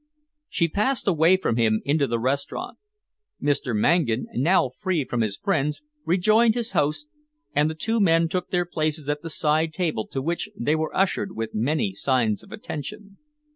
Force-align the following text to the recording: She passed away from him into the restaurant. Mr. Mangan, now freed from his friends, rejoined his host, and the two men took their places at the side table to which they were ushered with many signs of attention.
She 0.49 0.67
passed 0.67 1.07
away 1.07 1.37
from 1.37 1.57
him 1.57 1.83
into 1.85 2.07
the 2.07 2.17
restaurant. 2.17 2.79
Mr. 3.39 3.75
Mangan, 3.75 4.25
now 4.33 4.69
freed 4.69 5.11
from 5.11 5.21
his 5.21 5.37
friends, 5.37 5.83
rejoined 6.05 6.55
his 6.55 6.71
host, 6.71 7.07
and 7.53 7.69
the 7.69 7.75
two 7.75 7.99
men 7.99 8.27
took 8.27 8.49
their 8.49 8.65
places 8.65 9.09
at 9.09 9.21
the 9.21 9.29
side 9.29 9.73
table 9.73 10.07
to 10.07 10.19
which 10.19 10.49
they 10.59 10.73
were 10.75 10.97
ushered 10.97 11.35
with 11.35 11.53
many 11.53 11.93
signs 11.93 12.41
of 12.41 12.51
attention. 12.51 13.19